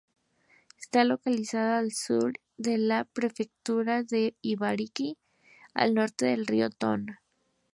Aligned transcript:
Está 0.79 1.03
localizada 1.03 1.77
al 1.77 1.91
sur 1.91 2.33
de 2.57 2.79
la 2.79 3.03
Prefectura 3.03 4.01
de 4.01 4.33
Ibaraki, 4.41 5.19
al 5.75 5.93
norte 5.93 6.25
del 6.25 6.47
río 6.47 6.71
Tone. 6.71 7.19